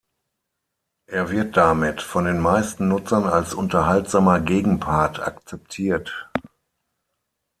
[1.05, 6.27] Er wird damit von den meisten Nutzern als unterhaltsamer Gegenpart akzeptiert.